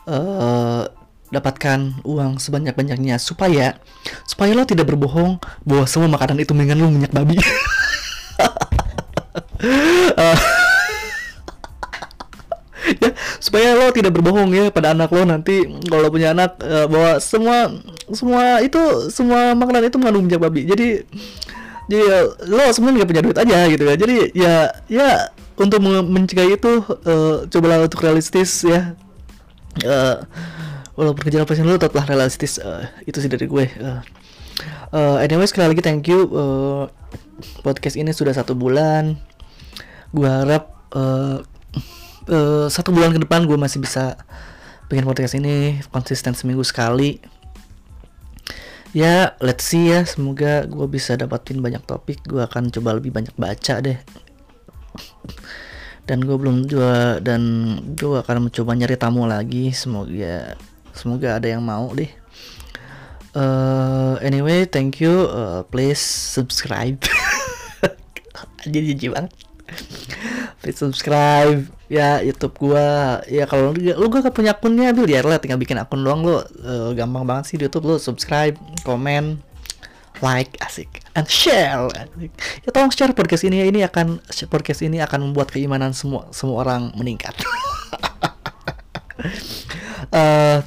Uh, 0.08 0.88
dapatkan 1.28 2.00
uang 2.08 2.40
sebanyak-banyaknya 2.40 3.20
supaya 3.20 3.76
supaya 4.24 4.56
lo 4.56 4.64
tidak 4.64 4.88
berbohong 4.88 5.44
bahwa 5.68 5.84
semua 5.84 6.08
makanan 6.08 6.40
itu 6.40 6.56
lo 6.56 6.88
minyak 6.88 7.12
babi. 7.12 7.36
uh, 10.16 10.38
ya 13.04 13.10
supaya 13.44 13.76
lo 13.76 13.92
tidak 13.92 14.16
berbohong 14.16 14.52
ya 14.56 14.72
pada 14.72 14.96
anak 14.96 15.12
lo 15.12 15.28
nanti 15.28 15.68
kalau 15.88 16.08
punya 16.08 16.32
anak 16.32 16.56
uh, 16.64 16.88
bahwa 16.88 17.20
semua 17.20 17.72
semua 18.12 18.64
itu 18.64 18.80
semua 19.12 19.52
makanan 19.54 19.92
itu 19.92 19.98
mengandung 20.00 20.24
minyak 20.26 20.42
babi. 20.42 20.64
Jadi 20.64 21.04
jadi 21.88 22.04
ya, 22.04 22.20
lo 22.52 22.64
sebenarnya 22.72 23.04
nggak 23.04 23.10
punya 23.12 23.24
duit 23.24 23.38
aja 23.40 23.58
gitu 23.72 23.84
ya. 23.84 23.96
Jadi 23.96 24.16
ya 24.36 24.54
ya 24.88 25.10
untuk 25.60 25.80
mencegah 25.84 26.48
itu 26.48 26.84
uh, 27.08 27.48
cobalah 27.48 27.84
untuk 27.84 28.04
realistis 28.04 28.64
ya. 28.64 28.96
Uh, 29.84 30.24
walaupun 30.98 31.22
kerjaan 31.30 31.46
passion 31.46 31.70
lo 31.70 31.78
tetaplah 31.78 32.10
realistis 32.10 32.58
uh, 32.58 32.90
itu 33.06 33.22
sih 33.22 33.30
dari 33.30 33.46
gue 33.46 33.66
uh, 33.78 34.02
uh, 34.90 35.22
anyway 35.22 35.46
sekali 35.46 35.70
lagi 35.70 35.86
thank 35.86 36.10
you 36.10 36.26
uh, 36.34 36.90
podcast 37.62 37.94
ini 37.94 38.10
sudah 38.10 38.34
satu 38.34 38.58
bulan 38.58 39.14
gue 40.18 40.26
harap 40.26 40.74
uh, 40.98 41.46
uh, 42.26 42.66
satu 42.66 42.90
bulan 42.90 43.14
ke 43.14 43.22
depan 43.22 43.46
gue 43.46 43.54
masih 43.54 43.78
bisa 43.78 44.18
bikin 44.90 45.06
podcast 45.06 45.38
ini 45.38 45.78
konsisten 45.94 46.34
seminggu 46.34 46.66
sekali. 46.66 47.22
Ya 48.98 49.38
let's 49.46 49.68
see 49.70 49.94
ya 49.94 50.02
semoga 50.10 50.66
gue 50.66 50.88
bisa 50.90 51.14
dapatin 51.14 51.62
banyak 51.62 51.86
topik. 51.86 52.26
Gue 52.26 52.42
akan 52.42 52.74
coba 52.74 52.98
lebih 52.98 53.14
banyak 53.14 53.36
baca 53.38 53.78
deh. 53.78 54.00
Dan 56.10 56.26
gue 56.26 56.34
belum 56.34 56.66
juga 56.66 57.22
dan 57.22 57.76
gue 57.94 58.18
akan 58.18 58.50
mencoba 58.50 58.74
nyari 58.74 58.98
tamu 58.98 59.30
lagi. 59.30 59.70
Semoga 59.70 60.58
semoga 60.98 61.38
ada 61.38 61.46
yang 61.46 61.62
mau 61.62 61.94
deh. 61.94 62.10
Uh, 63.38 64.18
anyway 64.26 64.66
thank 64.66 64.98
you. 64.98 65.30
Uh, 65.30 65.62
please 65.70 66.02
subscribe. 66.02 66.98
Jadi 68.66 68.98
jijik 68.98 69.14
banget 69.14 69.47
please 70.62 70.80
subscribe. 70.80 71.64
Ya 71.88 72.20
YouTube 72.20 72.56
gua. 72.60 73.22
Ya 73.32 73.48
kalau 73.48 73.72
lu, 73.72 73.80
lu 73.80 74.06
gak 74.12 74.36
punya 74.36 74.52
akunnya 74.56 74.92
tuh 74.92 75.08
ya 75.08 75.24
lah 75.24 75.40
tinggal 75.40 75.60
bikin 75.60 75.80
akun 75.80 76.04
doang 76.04 76.24
lu 76.24 76.36
uh, 76.36 76.92
gampang 76.92 77.24
banget 77.24 77.44
sih 77.54 77.56
di 77.56 77.68
YouTube. 77.68 77.88
Lu 77.88 77.96
subscribe 77.96 78.56
komen 78.84 79.40
like 80.20 80.58
asik. 80.60 80.90
And 81.16 81.30
share 81.30 81.88
asik. 81.94 82.32
ya 82.66 82.70
tolong 82.74 82.92
share 82.92 83.14
podcast 83.16 83.48
ini. 83.48 83.64
Ini 83.64 83.88
akan 83.88 84.20
podcast 84.52 84.82
ini 84.84 85.00
akan 85.00 85.32
membuat 85.32 85.54
keimanan 85.54 85.96
semua 85.96 86.28
semua 86.36 86.66
orang 86.68 86.92
meningkat. 87.00 87.34
Uh, 90.12 90.60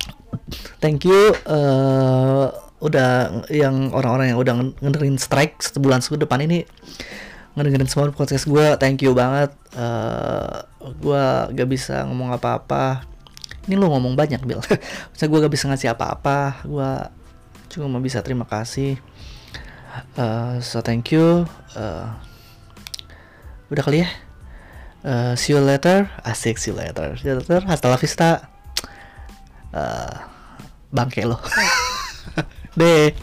thank 0.82 1.04
you. 1.04 1.34
Uh, 1.44 2.48
udah 2.76 3.42
yang 3.48 3.88
orang-orang 3.96 4.36
yang 4.36 4.38
udah 4.38 4.54
ngedengerin 4.84 5.16
strike 5.16 5.64
sebulan 5.64 6.04
depan 6.20 6.44
ini 6.44 6.68
ngedengerin 7.56 7.88
semua 7.88 8.12
podcast 8.12 8.44
gue. 8.44 8.66
Thank 8.76 9.00
you 9.02 9.16
banget. 9.16 9.48
Uh, 9.72 10.60
eh, 10.84 10.92
gue 11.00 11.24
gak 11.56 11.68
bisa 11.72 12.04
ngomong 12.04 12.36
apa-apa. 12.36 13.08
Ini 13.66 13.80
lo 13.80 13.90
ngomong 13.90 14.14
banyak 14.14 14.44
Bill 14.46 14.62
Misalnya 15.10 15.30
gue 15.32 15.40
gak 15.48 15.54
bisa 15.56 15.64
ngasih 15.72 15.88
apa-apa. 15.96 16.60
Gue 16.68 16.90
cuma 17.72 17.98
bisa 17.98 18.20
terima 18.20 18.44
kasih. 18.44 19.00
Uh, 20.20 20.60
so 20.60 20.84
thank 20.84 21.08
you. 21.08 21.48
Uh, 21.72 22.12
udah 23.72 23.82
kali 23.82 24.04
ya? 24.04 24.08
Uh, 25.00 25.32
see 25.32 25.56
you 25.56 25.60
later. 25.64 26.12
Asik 26.28 26.60
see 26.60 26.70
you 26.70 26.76
later. 26.76 27.16
See 27.16 27.32
you 27.32 27.40
later. 27.40 27.64
Hasta 27.64 27.88
la 27.88 27.96
vista. 27.96 28.52
Uh, 29.72 30.12
bangke 30.92 31.24
lo. 31.24 31.40
Deh 32.78 33.16